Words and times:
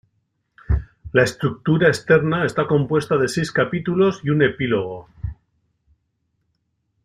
La 1.11 1.21
estructura 1.21 1.87
externa 1.87 2.43
está 2.49 2.63
compuesta 2.73 3.17
de 3.21 3.27
seis 3.35 3.49
capítulos 3.59 4.21
y 4.25 4.31
un 4.33 4.41
epílogo. 4.49 5.05